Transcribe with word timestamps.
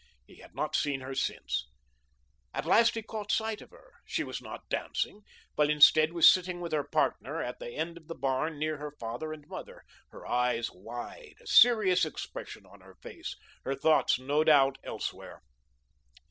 He 0.25 0.37
had 0.37 0.55
not 0.55 0.75
seen 0.75 1.01
her 1.01 1.13
since 1.13 1.67
then. 2.55 2.59
At 2.59 2.65
last 2.65 2.95
he 2.95 3.03
caught 3.03 3.31
sight 3.31 3.61
of 3.61 3.69
her. 3.69 3.99
She 4.03 4.23
was 4.23 4.41
not 4.41 4.67
dancing, 4.67 5.21
but, 5.55 5.69
instead, 5.69 6.11
was 6.11 6.27
sitting 6.33 6.59
with 6.59 6.71
her 6.71 6.83
"partner" 6.83 7.39
at 7.39 7.59
the 7.59 7.73
end 7.75 7.97
of 7.97 8.07
the 8.07 8.15
barn 8.15 8.57
near 8.57 8.77
her 8.77 8.95
father 8.99 9.31
and 9.31 9.47
mother, 9.47 9.83
her 10.09 10.25
eyes 10.25 10.71
wide, 10.71 11.35
a 11.39 11.45
serious 11.45 12.03
expression 12.03 12.65
on 12.65 12.81
her 12.81 12.95
face, 12.95 13.35
her 13.63 13.75
thoughts, 13.75 14.17
no 14.17 14.43
doubt, 14.43 14.79
elsewhere. 14.83 15.43